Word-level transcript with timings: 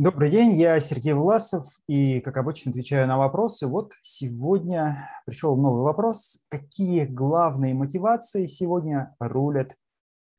Добрый 0.00 0.28
день, 0.28 0.56
я 0.56 0.80
Сергей 0.80 1.12
Власов 1.12 1.78
и, 1.86 2.20
как 2.20 2.36
обычно, 2.36 2.72
отвечаю 2.72 3.06
на 3.06 3.16
вопросы. 3.16 3.68
Вот 3.68 3.92
сегодня 4.02 5.08
пришел 5.24 5.56
новый 5.56 5.84
вопрос. 5.84 6.40
Какие 6.48 7.04
главные 7.04 7.74
мотивации 7.74 8.48
сегодня 8.48 9.14
рулят 9.20 9.76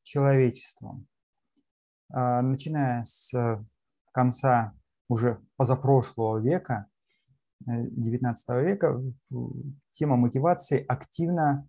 человечеством? 0.02 1.06
А, 2.12 2.42
начиная 2.42 3.02
с 3.04 3.32
конца 4.12 4.74
уже 5.08 5.40
позапрошлого 5.56 6.36
века, 6.36 6.88
19 7.60 8.48
э, 8.50 8.62
века, 8.62 9.02
тема 9.90 10.16
мотивации 10.16 10.84
активно 10.86 11.66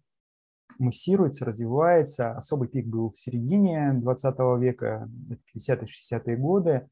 муссируется, 0.78 1.46
развивается. 1.46 2.36
Особый 2.36 2.68
пик 2.68 2.86
был 2.86 3.12
в 3.12 3.18
середине 3.18 3.94
20 3.94 4.36
века, 4.60 5.10
50-60-е 5.56 6.36
годы 6.36 6.90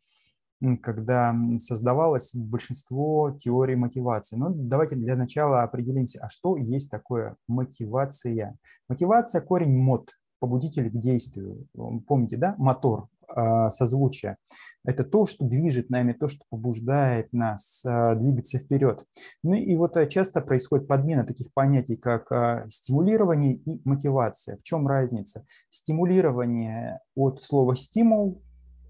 когда 0.81 1.35
создавалось 1.59 2.33
большинство 2.33 3.32
теорий 3.32 3.75
мотивации. 3.75 4.36
Но 4.36 4.50
давайте 4.50 4.96
для 4.96 5.15
начала 5.15 5.63
определимся, 5.63 6.19
а 6.21 6.29
что 6.29 6.57
есть 6.57 6.89
такое 6.89 7.36
мотивация? 7.47 8.57
Мотивация– 8.87 9.41
корень 9.41 9.77
мод, 9.77 10.11
побудитель 10.39 10.89
к 10.89 10.97
действию. 10.97 11.68
Помните, 12.07 12.37
да, 12.37 12.55
мотор, 12.57 13.10
а, 13.27 13.69
созвучие. 13.71 14.37
Это 14.83 15.04
то, 15.04 15.25
что 15.25 15.46
движет 15.46 15.89
нами, 15.89 16.13
то, 16.13 16.27
что 16.27 16.43
побуждает 16.49 17.33
нас 17.33 17.83
а, 17.85 18.15
двигаться 18.15 18.60
вперед. 18.60 19.04
Ну 19.43 19.55
и 19.55 19.75
вот 19.75 19.97
э, 19.97 20.07
часто 20.07 20.41
происходит 20.41 20.87
подмена 20.87 21.25
таких 21.25 21.54
понятий, 21.54 21.96
как 21.96 22.32
а, 22.32 22.65
стимулирование 22.69 23.55
и 23.55 23.82
мотивация. 23.83 24.57
В 24.57 24.63
чем 24.63 24.87
разница? 24.87 25.46
Стимулирование 25.69 26.99
от 27.15 27.41
слова 27.41 27.75
«стимул» 27.75 28.43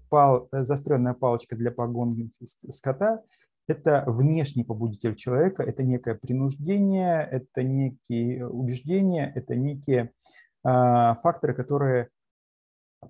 пал, 0.08 0.48
э, 0.52 0.64
заостренная 0.64 1.14
палочка 1.14 1.56
для 1.56 1.70
погонки 1.70 2.30
скота– 2.68 3.22
это 3.68 4.04
внешний 4.06 4.64
побудитель 4.64 5.16
человека, 5.16 5.62
это 5.62 5.82
некое 5.82 6.14
принуждение, 6.14 7.26
это 7.30 7.62
некие 7.62 8.48
убеждения, 8.48 9.32
это 9.34 9.56
некие 9.56 10.04
э, 10.04 10.08
факторы, 10.62 11.54
которые 11.54 12.10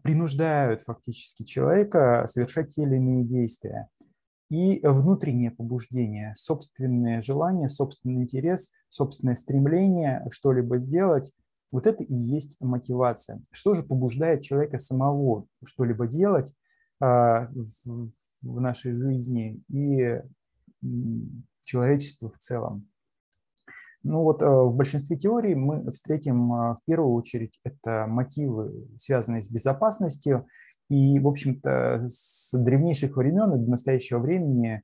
принуждают 0.02 0.82
фактически 0.82 1.42
человека 1.42 2.24
совершать 2.26 2.74
те 2.74 2.82
или 2.82 2.96
иные 2.96 3.24
действия. 3.24 3.88
И 4.48 4.80
внутреннее 4.84 5.50
побуждение, 5.50 6.32
собственное 6.36 7.20
желание, 7.20 7.68
собственный 7.68 8.22
интерес, 8.22 8.70
собственное 8.88 9.34
стремление 9.34 10.26
что-либо 10.30 10.78
сделать– 10.78 11.32
вот 11.72 11.86
это 11.86 12.02
и 12.02 12.14
есть 12.14 12.56
мотивация. 12.60 13.42
Что 13.50 13.74
же 13.74 13.82
побуждает 13.82 14.42
человека 14.42 14.78
самого 14.78 15.46
что-либо 15.64 16.06
делать? 16.06 16.54
А, 17.00 17.48
в 18.42 18.60
нашей 18.60 18.92
жизни 18.92 19.60
и 19.68 20.20
человечеству 21.62 22.30
в 22.30 22.38
целом. 22.38 22.88
Ну 24.02 24.22
вот 24.22 24.40
э, 24.40 24.46
в 24.46 24.72
большинстве 24.72 25.16
теорий 25.16 25.56
мы 25.56 25.90
встретим 25.90 26.52
э, 26.52 26.74
в 26.74 26.78
первую 26.86 27.12
очередь 27.14 27.58
это 27.64 28.06
мотивы, 28.06 28.86
связанные 28.98 29.42
с 29.42 29.50
безопасностью. 29.50 30.46
И, 30.88 31.18
в 31.18 31.26
общем-то, 31.26 32.06
с 32.08 32.56
древнейших 32.56 33.16
времен 33.16 33.52
и 33.54 33.58
до 33.58 33.70
настоящего 33.70 34.20
времени 34.20 34.76
а, 34.76 34.80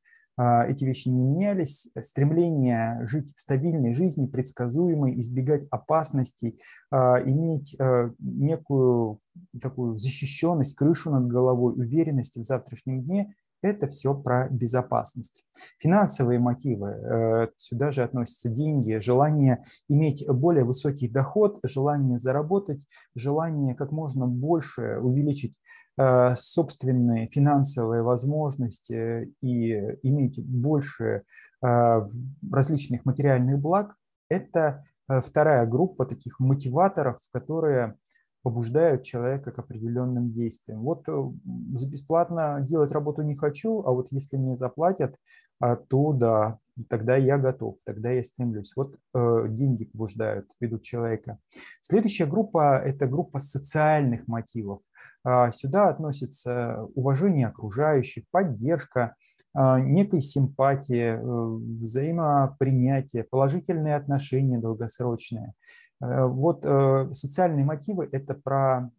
эти 0.68 0.84
вещи 0.84 1.08
не 1.08 1.20
менялись. 1.20 1.88
Стремление 2.00 3.06
жить 3.06 3.32
стабильной 3.36 3.94
жизнью, 3.94 4.28
предсказуемой, 4.28 5.18
избегать 5.20 5.66
опасностей, 5.70 6.58
а, 6.90 7.20
иметь 7.24 7.76
э, 7.78 8.10
некую 8.18 9.20
такую 9.60 9.96
защищенность, 9.96 10.74
крышу 10.74 11.10
над 11.10 11.26
головой, 11.26 11.74
уверенность 11.74 12.36
в 12.36 12.44
завтрашнем 12.44 13.02
дне 13.02 13.34
это 13.62 13.86
все 13.86 14.14
про 14.14 14.48
безопасность. 14.48 15.44
Финансовые 15.78 16.38
мотивы, 16.38 16.88
э, 16.88 17.48
сюда 17.56 17.90
же 17.92 18.02
относятся 18.02 18.48
деньги, 18.48 18.98
желание 18.98 19.64
иметь 19.88 20.28
более 20.28 20.64
высокий 20.64 21.08
доход, 21.08 21.60
желание 21.64 22.18
заработать, 22.18 22.84
желание 23.14 23.74
как 23.74 23.92
можно 23.92 24.26
больше 24.26 24.98
увеличить 24.98 25.58
э, 25.96 26.34
собственные 26.34 27.28
финансовые 27.28 28.02
возможности 28.02 29.32
и 29.40 29.72
иметь 30.02 30.44
больше 30.44 31.22
э, 31.64 32.08
различных 32.50 33.04
материальных 33.04 33.60
благ, 33.60 33.94
это 34.28 34.84
вторая 35.08 35.66
группа 35.66 36.06
таких 36.06 36.40
мотиваторов, 36.40 37.18
которые 37.32 37.96
побуждают 38.42 39.04
человека 39.04 39.52
к 39.52 39.58
определенным 39.58 40.32
действиям. 40.32 40.80
Вот 40.80 41.08
э, 41.08 41.32
за 41.76 41.88
бесплатно 41.88 42.58
делать 42.60 42.92
работу 42.92 43.22
не 43.22 43.34
хочу, 43.34 43.82
а 43.82 43.92
вот 43.92 44.08
если 44.10 44.36
мне 44.36 44.56
заплатят, 44.56 45.16
а, 45.60 45.76
то 45.76 46.12
да, 46.12 46.58
тогда 46.88 47.16
я 47.16 47.38
готов, 47.38 47.76
тогда 47.84 48.10
я 48.10 48.24
стремлюсь. 48.24 48.72
Вот 48.74 48.96
э, 49.14 49.46
деньги 49.48 49.84
побуждают, 49.84 50.48
ведут 50.58 50.82
человека. 50.82 51.38
Следующая 51.80 52.26
группа– 52.26 52.78
это 52.84 53.06
группа 53.06 53.38
социальных 53.38 54.26
мотивов. 54.26 54.80
А, 55.24 55.52
сюда 55.52 55.88
относится 55.88 56.84
уважение 56.94 57.46
окружающих, 57.46 58.24
поддержка, 58.30 59.14
некой 59.54 60.22
симпатии, 60.22 61.14
э, 61.14 61.82
взаимопринятие, 61.82 63.24
положительные 63.24 63.96
отношения 63.96 64.58
долгосрочные. 64.58 65.52
Э, 66.00 66.26
вот 66.26 66.64
э, 66.64 67.12
социальные 67.12 67.66
мотивы– 67.66 68.08
это 68.12 68.34
про 68.34 68.90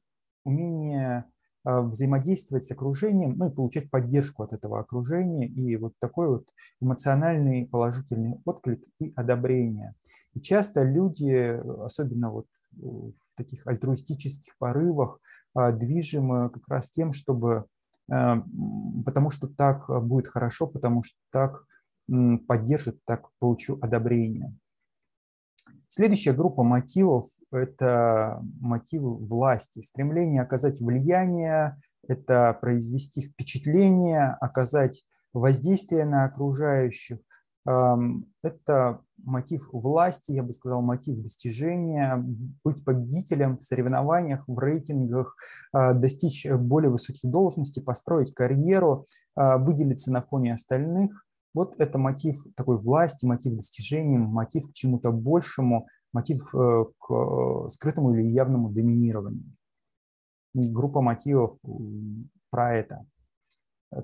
умение 0.45 1.25
взаимодействовать 1.65 2.65
с 2.65 2.71
окружением, 2.71 3.37
ну 3.37 3.47
и 3.47 3.53
получать 3.53 3.89
поддержку 3.89 4.43
от 4.43 4.51
этого 4.51 4.81
окружения, 4.81 5.47
и 5.47 5.77
вот 5.77 5.93
такой 5.97 6.27
вот 6.27 6.45
эмоциональный 6.81 7.65
положительный 7.65 8.35
отклик 8.43 8.83
и 8.99 9.13
одобрение. 9.15 9.95
И 10.33 10.41
часто 10.41 10.83
люди, 10.83 11.57
особенно 11.85 12.31
вот 12.31 12.47
в 12.73 13.13
таких 13.37 13.65
альтруистических 13.65 14.57
порывах, 14.57 15.21
движимы 15.55 16.49
как 16.49 16.67
раз 16.67 16.89
тем, 16.89 17.13
чтобы 17.13 17.63
потому 18.07 19.29
что 19.29 19.47
так 19.47 19.87
будет 20.03 20.27
хорошо, 20.27 20.67
потому 20.67 21.03
что 21.03 21.17
так 21.31 21.65
поддержит, 22.47 23.03
так 23.05 23.29
получу 23.39 23.77
одобрение. 23.81 24.55
Следующая 25.87 26.33
группа 26.33 26.63
мотивов– 26.63 27.27
это 27.51 28.41
мотивы 28.59 29.15
власти, 29.15 29.79
стремление 29.81 30.41
оказать 30.41 30.81
влияние, 30.81 31.77
это 32.07 32.57
произвести 32.59 33.21
впечатление, 33.21 34.35
оказать 34.41 35.05
воздействие 35.33 36.05
на 36.05 36.25
окружающих, 36.25 37.19
это 37.65 39.01
мотив 39.23 39.69
власти, 39.71 40.31
я 40.31 40.43
бы 40.43 40.53
сказал, 40.53 40.81
мотив 40.81 41.21
достижения, 41.21 42.23
быть 42.63 42.83
победителем 42.83 43.57
в 43.57 43.63
соревнованиях, 43.63 44.43
в 44.47 44.57
рейтингах, 44.59 45.35
а, 45.71 45.93
достичь 45.93 46.45
более 46.49 46.91
высоких 46.91 47.29
должностей, 47.29 47.81
построить 47.81 48.33
карьеру, 48.33 49.05
а, 49.35 49.57
выделиться 49.57 50.11
на 50.11 50.21
фоне 50.21 50.53
остальных. 50.53 51.25
Вот 51.53 51.75
это 51.79 51.97
мотив 51.97 52.35
такой 52.55 52.77
власти, 52.77 53.25
мотив 53.25 53.55
достижения, 53.55 54.17
мотив 54.17 54.69
к 54.69 54.73
чему-то 54.73 55.11
большему, 55.11 55.87
мотив 56.11 56.53
э, 56.55 56.85
к 56.99 57.69
скрытому 57.69 58.13
или 58.13 58.23
явному 58.23 58.69
доминированию. 58.69 59.55
Группа 60.53 61.01
мотивов 61.01 61.55
про 62.49 62.75
это. 62.75 63.05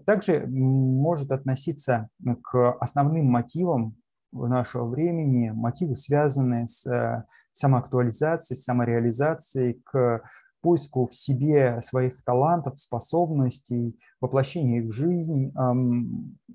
Также 0.06 0.46
может 0.48 1.32
относиться 1.32 2.10
к 2.44 2.72
основным 2.74 3.26
мотивам 3.26 3.96
нашего 4.32 4.86
времени, 4.86 5.50
мотивы, 5.50 5.96
связанные 5.96 6.68
с 6.68 6.86
э, 6.86 7.24
самоактуализацией, 7.52 8.60
самореализацией, 8.60 9.82
к 9.84 10.24
поиску 10.62 11.08
в 11.08 11.16
себе 11.16 11.80
своих 11.82 12.24
талантов, 12.24 12.80
способностей, 12.80 13.98
воплощению 14.20 14.84
их 14.84 14.90
в 14.90 14.94
жизнь, 14.94 15.54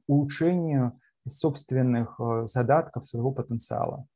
улучшению 0.06 0.99
собственных 1.26 2.21
э, 2.21 2.47
задатков, 2.47 3.06
своего 3.06 3.32
потенциала, 3.32 4.06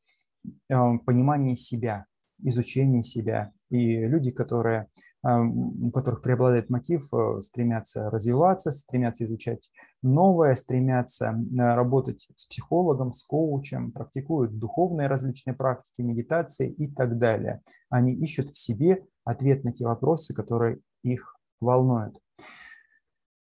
понимание 0.68 1.56
себя– 1.56 2.04
изучение 2.40 3.02
себя. 3.02 3.52
И 3.70 3.96
люди, 3.98 4.30
которые, 4.30 4.88
у 5.22 5.90
которых 5.90 6.22
преобладает 6.22 6.70
мотив, 6.70 7.12
э, 7.12 7.40
стремятся 7.42 8.10
развиваться, 8.10 8.70
стремятся 8.70 9.24
изучать 9.24 9.70
новое, 10.02 10.54
стремятся 10.54 11.38
работать 11.56 12.28
с 12.36 12.46
психологом, 12.46 13.12
с 13.12 13.24
коучем, 13.24 13.92
практикуют 13.92 14.58
духовные 14.58 15.08
различные 15.08 15.54
практики, 15.54 16.02
медитации 16.02 16.70
и 16.70 16.88
так 16.92 17.18
далее. 17.18 17.60
Они 17.90 18.14
ищут 18.14 18.50
в 18.50 18.58
себе 18.58 19.04
ответ 19.24 19.64
на 19.64 19.72
те 19.72 19.84
вопросы, 19.84 20.34
которые 20.34 20.80
их 21.02 21.36
волнуют. 21.60 22.16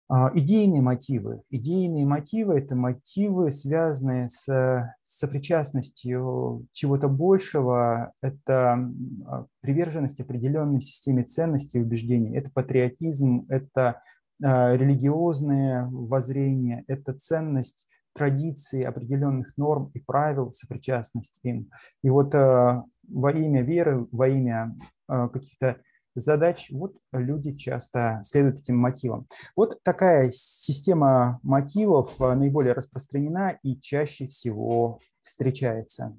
А, 0.10 0.32
идейные 0.34 0.82
мотивы. 0.82 1.42
Идейные 1.50 2.06
мотивы– 2.06 2.58
это 2.60 2.76
мотивы, 2.76 3.52
связанные 3.52 4.30
с 4.30 4.94
сопричастностью 5.04 6.66
чего-то 6.72 7.10
большего, 7.10 8.14
это 8.22 8.90
а, 9.26 9.46
приверженность 9.60 10.22
определенной 10.22 10.80
системе 10.80 11.24
ценностей 11.24 11.80
и 11.80 11.82
убеждений, 11.82 12.38
это 12.38 12.50
патриотизм, 12.54 13.46
это 13.50 14.02
религиозные 14.40 15.88
воззрения, 15.90 16.84
это 16.86 17.14
ценность 17.14 17.88
традиции, 18.14 18.84
определенных 18.84 19.58
норм 19.58 19.90
и 19.96 20.00
правил, 20.00 20.52
сопричастность 20.52 21.40
им. 21.42 21.72
И 22.04 22.12
вот 22.12 22.36
во 22.36 23.32
имя 23.32 23.64
веры, 23.64 24.06
во 24.12 24.28
имя 24.28 24.76
каких-то 25.08 25.78
задач, 26.20 26.70
вот 26.72 26.96
люди 27.12 27.56
часто 27.56 28.22
следуют 28.24 28.60
этим 28.60 28.78
мотивам. 28.78 29.28
Вот 29.56 29.82
такая 29.84 30.30
система 30.32 31.40
мотивов 31.44 32.20
наиболее 32.20 32.74
распространена 32.74 33.58
и 33.64 33.80
чаще 33.80 34.28
всего 34.28 35.00
встречается. 35.22 36.18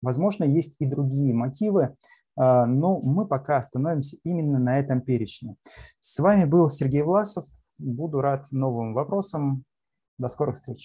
Возможно, 0.00 0.44
есть 0.44 0.76
и 0.80 0.86
другие 0.86 1.32
мотивы, 1.32 1.96
а, 2.36 2.66
но 2.66 3.00
мы 3.00 3.26
пока 3.26 3.58
остановимся 3.58 4.16
именно 4.24 4.58
на 4.58 4.78
этом 4.78 5.00
перечне. 5.00 5.56
С 6.00 6.18
вами 6.18 6.44
был 6.44 6.68
Сергей 6.68 7.02
Власов. 7.02 7.44
Буду 7.78 8.20
рад 8.20 8.50
новым 8.50 8.94
вопросам. 8.94 9.64
До 10.18 10.28
скорых 10.28 10.56
встреч. 10.56 10.80